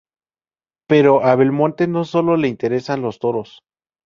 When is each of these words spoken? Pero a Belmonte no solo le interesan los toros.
Pero 0.89 1.21
a 1.23 1.35
Belmonte 1.35 1.85
no 1.87 2.05
solo 2.05 2.35
le 2.35 2.47
interesan 2.47 3.03
los 3.03 3.19
toros. 3.19 3.61